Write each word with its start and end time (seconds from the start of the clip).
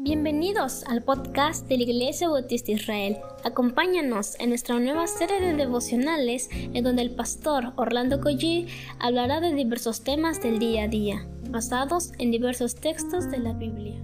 Bienvenidos 0.00 0.84
al 0.84 1.02
podcast 1.02 1.66
de 1.66 1.76
la 1.76 1.82
Iglesia 1.82 2.28
Bautista 2.28 2.70
Israel. 2.70 3.16
Acompáñanos 3.42 4.38
en 4.38 4.50
nuestra 4.50 4.78
nueva 4.78 5.08
serie 5.08 5.40
de 5.40 5.54
devocionales 5.54 6.48
en 6.52 6.84
donde 6.84 7.02
el 7.02 7.16
pastor 7.16 7.72
Orlando 7.74 8.20
Collie 8.20 8.68
hablará 9.00 9.40
de 9.40 9.52
diversos 9.52 10.04
temas 10.04 10.40
del 10.40 10.60
día 10.60 10.84
a 10.84 10.88
día, 10.88 11.26
basados 11.50 12.12
en 12.20 12.30
diversos 12.30 12.76
textos 12.76 13.28
de 13.28 13.38
la 13.38 13.54
Biblia. 13.54 14.00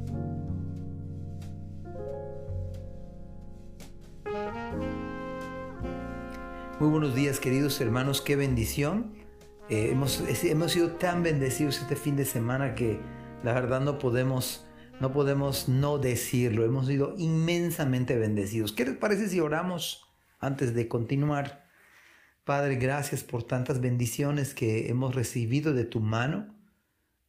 Muy 6.80 6.88
buenos 6.88 7.14
días 7.14 7.38
queridos 7.38 7.80
hermanos, 7.80 8.20
qué 8.20 8.34
bendición. 8.34 9.12
Eh, 9.68 9.90
hemos, 9.92 10.20
hemos 10.42 10.72
sido 10.72 10.90
tan 10.96 11.22
bendecidos 11.22 11.78
este 11.80 11.94
fin 11.94 12.16
de 12.16 12.24
semana 12.24 12.74
que 12.74 12.98
la 13.44 13.52
verdad 13.52 13.80
no 13.80 14.00
podemos 14.00 14.66
no 15.00 15.12
podemos 15.12 15.68
no 15.68 15.98
decirlo. 15.98 16.64
Hemos 16.64 16.86
sido 16.86 17.14
inmensamente 17.18 18.16
bendecidos. 18.16 18.72
¿Qué 18.72 18.84
les 18.84 18.96
parece 18.96 19.28
si 19.28 19.40
oramos 19.40 20.06
antes 20.38 20.74
de 20.74 20.88
continuar? 20.88 21.64
Padre, 22.44 22.76
gracias 22.76 23.24
por 23.24 23.42
tantas 23.42 23.80
bendiciones 23.80 24.54
que 24.54 24.88
hemos 24.88 25.14
recibido 25.14 25.72
de 25.72 25.84
tu 25.84 26.00
mano. 26.00 26.54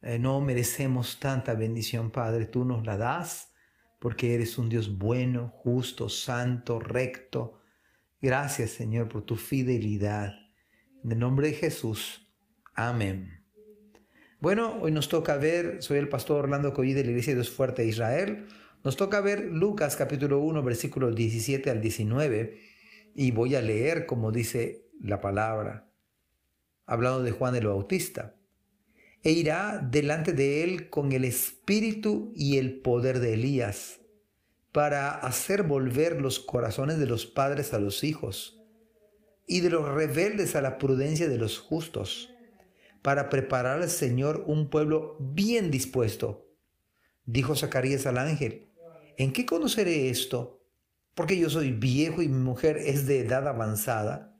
Eh, 0.02 0.18
no 0.18 0.40
merecemos 0.40 1.18
tanta 1.18 1.54
bendición, 1.54 2.10
Padre. 2.10 2.46
Tú 2.46 2.64
nos 2.64 2.84
la 2.84 2.96
das 2.96 3.52
porque 3.98 4.34
eres 4.34 4.58
un 4.58 4.68
Dios 4.68 4.98
bueno, 4.98 5.48
justo, 5.48 6.08
santo, 6.08 6.78
recto. 6.78 7.60
Gracias, 8.20 8.70
Señor, 8.70 9.08
por 9.08 9.22
tu 9.22 9.36
fidelidad. 9.36 10.34
En 11.02 11.12
el 11.12 11.18
nombre 11.18 11.48
de 11.48 11.54
Jesús. 11.54 12.28
Amén. 12.74 13.35
Bueno, 14.38 14.78
hoy 14.82 14.92
nos 14.92 15.08
toca 15.08 15.38
ver, 15.38 15.82
soy 15.82 15.96
el 15.96 16.10
pastor 16.10 16.44
Orlando 16.44 16.74
Collí 16.74 16.92
de 16.92 17.02
la 17.02 17.10
Iglesia 17.10 17.32
de 17.32 17.40
Dios 17.40 17.50
Fuerte 17.50 17.82
de 17.82 17.88
Israel, 17.88 18.46
nos 18.84 18.94
toca 18.94 19.22
ver 19.22 19.46
Lucas 19.46 19.96
capítulo 19.96 20.40
1, 20.40 20.62
versículos 20.62 21.16
17 21.16 21.70
al 21.70 21.80
19, 21.80 22.60
y 23.14 23.30
voy 23.30 23.54
a 23.54 23.62
leer 23.62 24.04
como 24.04 24.32
dice 24.32 24.90
la 25.00 25.22
palabra, 25.22 25.90
hablando 26.84 27.22
de 27.22 27.30
Juan 27.30 27.56
el 27.56 27.66
Bautista. 27.66 28.36
E 29.22 29.30
irá 29.30 29.78
delante 29.78 30.34
de 30.34 30.62
él 30.62 30.90
con 30.90 31.12
el 31.12 31.24
espíritu 31.24 32.34
y 32.36 32.58
el 32.58 32.80
poder 32.80 33.20
de 33.20 33.32
Elías, 33.32 34.02
para 34.70 35.12
hacer 35.12 35.62
volver 35.62 36.20
los 36.20 36.40
corazones 36.40 36.98
de 36.98 37.06
los 37.06 37.24
padres 37.24 37.72
a 37.72 37.78
los 37.78 38.04
hijos, 38.04 38.62
y 39.46 39.60
de 39.60 39.70
los 39.70 39.88
rebeldes 39.88 40.56
a 40.56 40.60
la 40.60 40.76
prudencia 40.76 41.26
de 41.26 41.38
los 41.38 41.58
justos 41.58 42.35
para 43.06 43.28
preparar 43.28 43.82
al 43.82 43.88
Señor 43.88 44.42
un 44.48 44.68
pueblo 44.68 45.16
bien 45.20 45.70
dispuesto. 45.70 46.50
Dijo 47.24 47.54
Zacarías 47.54 48.04
al 48.04 48.18
ángel, 48.18 48.66
¿en 49.16 49.32
qué 49.32 49.46
conoceré 49.46 50.10
esto? 50.10 50.60
Porque 51.14 51.38
yo 51.38 51.48
soy 51.48 51.70
viejo 51.70 52.20
y 52.20 52.26
mi 52.26 52.40
mujer 52.40 52.78
es 52.78 53.06
de 53.06 53.20
edad 53.20 53.46
avanzada. 53.46 54.36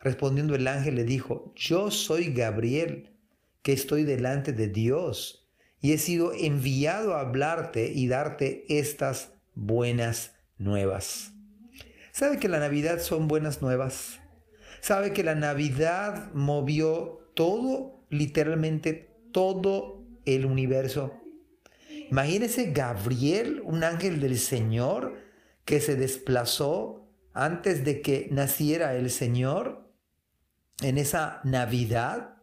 Respondiendo 0.00 0.56
el 0.56 0.66
ángel 0.66 0.96
le 0.96 1.04
dijo, 1.04 1.52
yo 1.54 1.92
soy 1.92 2.32
Gabriel, 2.34 3.16
que 3.62 3.72
estoy 3.72 4.02
delante 4.02 4.52
de 4.52 4.66
Dios, 4.66 5.48
y 5.80 5.92
he 5.92 5.98
sido 5.98 6.32
enviado 6.32 7.14
a 7.14 7.20
hablarte 7.20 7.92
y 7.92 8.08
darte 8.08 8.64
estas 8.68 9.30
buenas 9.54 10.34
nuevas. 10.58 11.34
¿Sabe 12.10 12.40
que 12.40 12.48
la 12.48 12.58
Navidad 12.58 12.98
son 12.98 13.28
buenas 13.28 13.62
nuevas? 13.62 14.18
¿Sabe 14.80 15.12
que 15.12 15.22
la 15.22 15.36
Navidad 15.36 16.32
movió 16.34 17.21
todo, 17.34 18.04
literalmente 18.10 19.10
todo 19.32 20.04
el 20.24 20.46
universo. 20.46 21.12
Imagínese 22.10 22.72
Gabriel, 22.72 23.62
un 23.64 23.84
ángel 23.84 24.20
del 24.20 24.38
Señor, 24.38 25.18
que 25.64 25.80
se 25.80 25.96
desplazó 25.96 27.08
antes 27.32 27.84
de 27.84 28.02
que 28.02 28.28
naciera 28.30 28.94
el 28.94 29.10
Señor 29.10 29.88
en 30.82 30.98
esa 30.98 31.40
Navidad. 31.44 32.36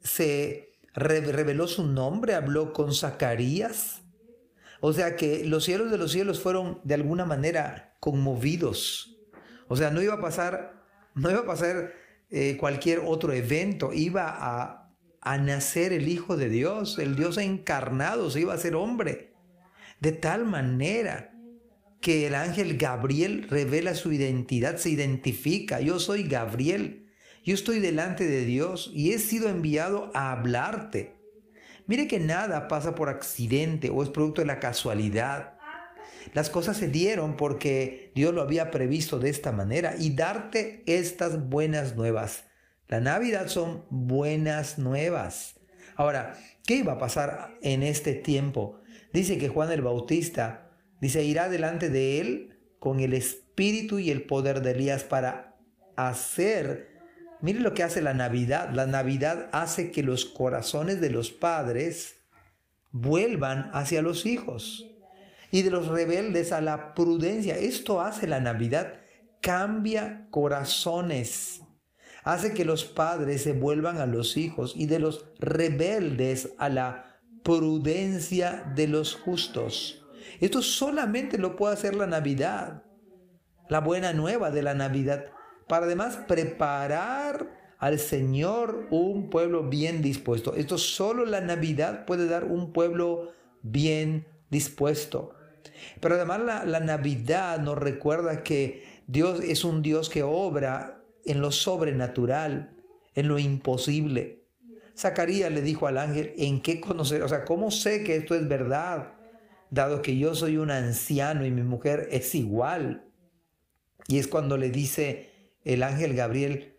Se 0.00 0.78
reveló 0.94 1.68
su 1.68 1.86
nombre, 1.86 2.34
habló 2.34 2.72
con 2.72 2.94
Zacarías. 2.94 4.02
O 4.80 4.92
sea 4.92 5.14
que 5.14 5.44
los 5.44 5.64
cielos 5.64 5.90
de 5.90 5.98
los 5.98 6.10
cielos 6.10 6.40
fueron 6.40 6.80
de 6.82 6.94
alguna 6.94 7.24
manera 7.24 7.94
conmovidos. 8.00 9.16
O 9.68 9.76
sea, 9.76 9.90
no 9.90 10.02
iba 10.02 10.14
a 10.14 10.20
pasar, 10.20 10.82
no 11.14 11.30
iba 11.30 11.40
a 11.40 11.46
pasar 11.46 11.92
eh, 12.32 12.56
cualquier 12.56 13.02
otro 13.04 13.32
evento, 13.32 13.92
iba 13.92 14.26
a, 14.26 14.90
a 15.20 15.38
nacer 15.38 15.92
el 15.92 16.08
Hijo 16.08 16.36
de 16.36 16.48
Dios, 16.48 16.98
el 16.98 17.14
Dios 17.14 17.38
encarnado, 17.38 18.30
se 18.30 18.40
iba 18.40 18.54
a 18.54 18.58
ser 18.58 18.74
hombre. 18.74 19.34
De 20.00 20.12
tal 20.12 20.46
manera 20.46 21.32
que 22.00 22.26
el 22.26 22.34
ángel 22.34 22.76
Gabriel 22.78 23.46
revela 23.48 23.94
su 23.94 24.12
identidad, 24.12 24.76
se 24.76 24.90
identifica, 24.90 25.80
yo 25.80 26.00
soy 26.00 26.24
Gabriel, 26.24 27.06
yo 27.44 27.54
estoy 27.54 27.80
delante 27.80 28.26
de 28.26 28.44
Dios 28.44 28.90
y 28.94 29.12
he 29.12 29.18
sido 29.18 29.48
enviado 29.48 30.10
a 30.14 30.32
hablarte. 30.32 31.16
Mire 31.86 32.06
que 32.08 32.18
nada 32.18 32.68
pasa 32.68 32.94
por 32.94 33.08
accidente 33.08 33.90
o 33.90 34.02
es 34.02 34.08
producto 34.08 34.40
de 34.40 34.46
la 34.46 34.60
casualidad. 34.60 35.58
Las 36.34 36.50
cosas 36.50 36.76
se 36.76 36.88
dieron 36.88 37.36
porque 37.36 38.12
Dios 38.14 38.32
lo 38.34 38.42
había 38.42 38.70
previsto 38.70 39.18
de 39.18 39.30
esta 39.30 39.52
manera 39.52 39.94
y 39.98 40.14
darte 40.14 40.82
estas 40.86 41.48
buenas 41.48 41.96
nuevas. 41.96 42.44
La 42.88 43.00
Navidad 43.00 43.48
son 43.48 43.84
buenas 43.90 44.78
nuevas. 44.78 45.60
Ahora, 45.96 46.36
¿qué 46.66 46.76
iba 46.76 46.94
a 46.94 46.98
pasar 46.98 47.56
en 47.62 47.82
este 47.82 48.14
tiempo? 48.14 48.80
Dice 49.12 49.38
que 49.38 49.48
Juan 49.48 49.72
el 49.72 49.82
Bautista, 49.82 50.70
dice, 51.00 51.22
irá 51.24 51.48
delante 51.48 51.90
de 51.90 52.20
él 52.20 52.58
con 52.78 53.00
el 53.00 53.14
espíritu 53.14 53.98
y 53.98 54.10
el 54.10 54.22
poder 54.22 54.62
de 54.62 54.72
Elías 54.72 55.04
para 55.04 55.56
hacer, 55.96 56.98
mire 57.40 57.60
lo 57.60 57.74
que 57.74 57.82
hace 57.82 58.00
la 58.02 58.14
Navidad. 58.14 58.70
La 58.72 58.86
Navidad 58.86 59.48
hace 59.52 59.90
que 59.90 60.02
los 60.02 60.24
corazones 60.24 61.00
de 61.00 61.10
los 61.10 61.30
padres 61.30 62.16
vuelvan 62.90 63.70
hacia 63.72 64.02
los 64.02 64.26
hijos 64.26 64.91
y 65.52 65.62
de 65.62 65.70
los 65.70 65.86
rebeldes 65.86 66.50
a 66.50 66.60
la 66.60 66.94
prudencia. 66.94 67.56
Esto 67.56 68.00
hace 68.00 68.26
la 68.26 68.40
Navidad, 68.40 68.94
cambia 69.40 70.26
corazones, 70.30 71.62
hace 72.24 72.54
que 72.54 72.64
los 72.64 72.84
padres 72.84 73.42
se 73.42 73.52
vuelvan 73.52 73.98
a 73.98 74.06
los 74.06 74.36
hijos 74.36 74.72
y 74.74 74.86
de 74.86 74.98
los 74.98 75.26
rebeldes 75.38 76.54
a 76.58 76.68
la 76.68 77.20
prudencia 77.44 78.72
de 78.74 78.88
los 78.88 79.14
justos. 79.14 80.04
Esto 80.40 80.62
solamente 80.62 81.38
lo 81.38 81.54
puede 81.54 81.74
hacer 81.74 81.94
la 81.94 82.06
Navidad, 82.06 82.82
la 83.68 83.80
buena 83.80 84.12
nueva 84.14 84.50
de 84.50 84.62
la 84.62 84.74
Navidad, 84.74 85.26
para 85.68 85.86
además 85.86 86.18
preparar 86.26 87.74
al 87.78 87.98
Señor 87.98 88.86
un 88.90 89.28
pueblo 89.28 89.68
bien 89.68 90.00
dispuesto. 90.00 90.54
Esto 90.54 90.78
solo 90.78 91.26
la 91.26 91.40
Navidad 91.40 92.06
puede 92.06 92.26
dar 92.26 92.44
un 92.44 92.72
pueblo 92.72 93.32
bien 93.62 94.26
dispuesto. 94.50 95.34
Pero 96.00 96.14
además 96.16 96.64
la, 96.66 96.80
Navidad 96.80 97.58
nos 97.60 97.78
recuerda 97.78 98.42
que 98.42 98.84
Dios 99.06 99.40
es 99.40 99.64
un 99.64 99.82
Dios 99.82 100.08
que 100.08 100.22
obra 100.22 101.02
en 101.24 101.40
lo 101.40 101.52
sobrenatural, 101.52 102.76
en 103.14 103.28
lo 103.28 103.38
imposible. 103.38 104.44
Zacarías 104.96 105.50
le 105.50 105.62
dijo 105.62 105.86
al 105.86 105.98
ángel, 105.98 106.34
¿en 106.36 106.60
qué 106.60 106.80
conocer? 106.80 107.22
O 107.22 107.28
sea, 107.28 107.44
¿cómo 107.44 107.70
sé 107.70 108.04
que 108.04 108.16
esto 108.16 108.34
es 108.34 108.46
verdad? 108.46 109.14
Dado 109.70 110.02
que 110.02 110.18
yo 110.18 110.34
soy 110.34 110.58
un 110.58 110.70
anciano 110.70 111.46
y 111.46 111.50
mi 111.50 111.62
mujer 111.62 112.08
es 112.10 112.34
igual. 112.34 113.04
Y 114.08 114.18
es 114.18 114.28
cuando 114.28 114.56
le 114.56 114.70
dice 114.70 115.30
el 115.64 115.82
ángel 115.82 116.14
Gabriel 116.14 116.76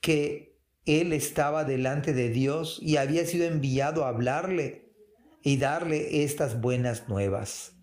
que 0.00 0.58
él 0.86 1.12
estaba 1.12 1.64
delante 1.64 2.12
de 2.12 2.30
Dios 2.30 2.78
y 2.82 2.96
había 2.96 3.24
sido 3.26 3.46
enviado 3.46 4.04
a 4.04 4.08
hablarle 4.08 4.90
y 5.42 5.56
darle 5.56 6.24
estas 6.24 6.60
buenas 6.60 7.08
nuevas. 7.08 7.79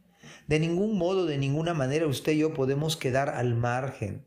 De 0.48 0.60
ningún 0.60 0.98
modo, 0.98 1.26
de 1.26 1.38
ninguna 1.38 1.74
manera 1.74 2.08
usted 2.08 2.34
y 2.34 2.40
yo 2.40 2.54
podemos 2.54 2.98
quedar 2.98 3.30
al 3.30 3.56
margen. 3.56 4.26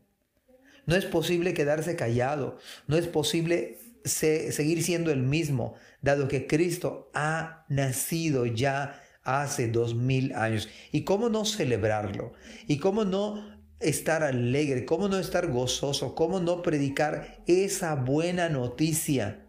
No 0.85 0.95
es 0.95 1.05
posible 1.05 1.53
quedarse 1.53 1.95
callado, 1.95 2.57
no 2.87 2.97
es 2.97 3.07
posible 3.07 3.77
seguir 4.03 4.83
siendo 4.83 5.11
el 5.11 5.21
mismo, 5.21 5.75
dado 6.01 6.27
que 6.27 6.47
Cristo 6.47 7.11
ha 7.13 7.65
nacido 7.69 8.45
ya 8.45 9.01
hace 9.23 9.67
dos 9.67 9.95
mil 9.95 10.33
años. 10.33 10.69
¿Y 10.91 11.03
cómo 11.03 11.29
no 11.29 11.45
celebrarlo? 11.45 12.33
¿Y 12.67 12.77
cómo 12.77 13.05
no 13.05 13.59
estar 13.79 14.23
alegre? 14.23 14.85
¿Cómo 14.85 15.07
no 15.07 15.19
estar 15.19 15.47
gozoso? 15.47 16.15
¿Cómo 16.15 16.39
no 16.39 16.61
predicar 16.61 17.43
esa 17.47 17.95
buena 17.95 18.49
noticia? 18.49 19.45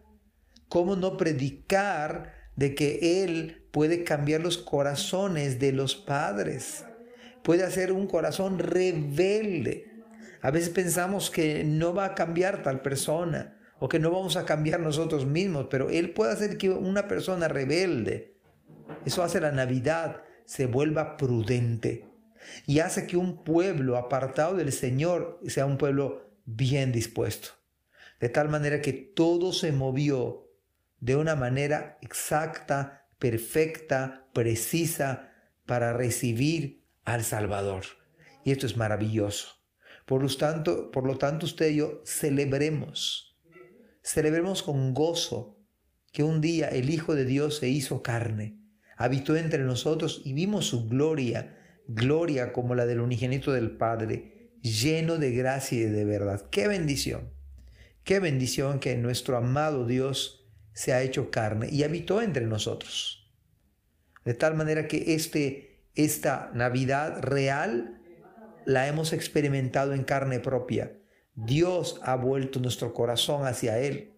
¿Cómo 0.69 0.97
no 0.97 1.17
predicar 1.17 2.42
de 2.57 2.75
que 2.75 3.23
Él 3.25 3.67
puede 3.71 4.05
cambiar 4.05 4.41
los 4.41 4.59
corazones 4.59 5.59
de 5.59 5.73
los 5.73 5.97
padres, 5.97 6.85
puede 7.43 7.65
hacer 7.65 7.93
un 7.93 8.07
corazón 8.07 8.59
rebelde. 8.59 9.91
A 10.41 10.51
veces 10.51 10.71
pensamos 10.71 11.31
que 11.31 11.65
no 11.65 11.95
va 11.95 12.07
a 12.07 12.15
cambiar 12.15 12.63
tal 12.63 12.83
persona 12.83 13.59
o 13.79 13.89
que 13.89 13.99
no 13.99 14.11
vamos 14.11 14.37
a 14.37 14.45
cambiar 14.45 14.81
nosotros 14.81 15.27
mismos, 15.27 15.67
pero 15.71 15.91
Él 15.91 16.13
puede 16.13 16.33
hacer 16.33 16.59
que 16.59 16.71
una 16.71 17.09
persona 17.09 17.49
rebelde, 17.49 18.37
eso 19.05 19.23
hace 19.23 19.41
la 19.41 19.53
Navidad, 19.53 20.23
se 20.45 20.67
vuelva 20.67 21.17
prudente 21.17 22.05
y 22.67 22.81
hace 22.81 23.07
que 23.07 23.17
un 23.17 23.43
pueblo 23.43 23.97
apartado 23.97 24.55
del 24.55 24.73
Señor 24.73 25.41
sea 25.47 25.67
un 25.67 25.79
pueblo 25.79 26.33
bien 26.45 26.93
dispuesto. 26.93 27.51
De 28.21 28.29
tal 28.29 28.49
manera 28.49 28.81
que 28.81 28.93
todo 28.93 29.53
se 29.53 29.73
movió 29.73 30.42
de 31.03 31.17
una 31.17 31.35
manera 31.35 31.99
exacta, 32.01 33.09
perfecta, 33.19 34.29
precisa 34.33 35.33
para 35.67 35.93
recibir 35.93 36.85
al 37.05 37.25
Salvador. 37.25 37.83
Y 38.45 38.53
esto 38.53 38.67
es 38.67 38.77
maravilloso. 38.77 39.49
Por 40.07 40.23
lo 40.23 40.29
tanto, 40.37 40.93
por 40.93 41.05
lo 41.05 41.19
tanto 41.19 41.45
usted 41.45 41.71
y 41.71 41.77
yo 41.77 42.03
celebremos, 42.07 43.37
celebremos 44.01 44.63
con 44.63 44.95
gozo 44.95 45.59
que 46.13 46.23
un 46.23 46.41
día 46.41 46.69
el 46.69 46.89
Hijo 46.89 47.17
de 47.17 47.25
Dios 47.25 47.57
se 47.57 47.69
hizo 47.69 48.01
carne, 48.05 48.61
habitó 48.97 49.37
entre 49.37 49.65
nosotros 49.65 50.23
y 50.25 50.35
vimos 50.35 50.67
su 50.67 50.89
gloria, 50.89 51.59
gloria 51.89 52.53
como 52.53 52.77
la 52.77 52.87
del 52.87 53.01
unigénito 53.01 53.51
del 53.51 53.77
Padre, 53.77 54.53
lleno 54.63 55.19
de 55.19 55.33
gracia 55.33 55.81
y 55.81 55.91
de 55.91 56.05
verdad. 56.05 56.49
¡Qué 56.51 56.69
bendición! 56.69 57.33
¡Qué 58.05 58.21
bendición 58.21 58.79
que 58.79 58.97
nuestro 58.97 59.37
amado 59.37 59.85
Dios 59.85 60.42
se 60.73 60.93
ha 60.93 61.03
hecho 61.03 61.31
carne 61.31 61.69
y 61.71 61.83
habitó 61.83 62.23
entre 62.23 62.47
nosotros! 62.47 63.23
De 64.25 64.35
tal 64.35 64.55
manera 64.55 64.87
que 64.87 65.15
este, 65.15 65.85
esta 65.95 66.51
Navidad 66.55 67.21
real 67.23 68.01
la 68.65 68.87
hemos 68.87 69.13
experimentado 69.13 69.93
en 69.95 70.05
carne 70.05 70.41
propia. 70.41 70.93
Dios 71.35 72.01
ha 72.03 72.17
vuelto 72.17 72.61
nuestro 72.61 72.93
corazón 72.95 73.47
hacia 73.47 73.79
Él. 73.79 74.15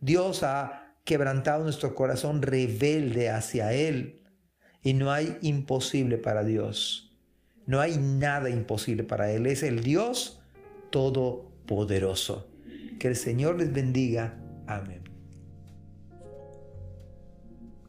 Dios 0.00 0.42
ha 0.42 0.94
quebrantado 1.04 1.64
nuestro 1.64 1.94
corazón 1.94 2.42
rebelde 2.42 3.30
hacia 3.30 3.72
Él. 3.72 4.22
Y 4.82 4.94
no 4.94 5.10
hay 5.10 5.38
imposible 5.42 6.18
para 6.18 6.44
Dios. 6.44 7.16
No 7.66 7.80
hay 7.80 7.96
nada 7.96 8.50
imposible 8.50 9.04
para 9.04 9.30
Él. 9.30 9.46
Es 9.46 9.62
el 9.62 9.82
Dios 9.82 10.40
todopoderoso. 10.90 12.48
Que 12.98 13.08
el 13.08 13.16
Señor 13.16 13.58
les 13.58 13.72
bendiga. 13.72 14.38
Amén. 14.66 15.11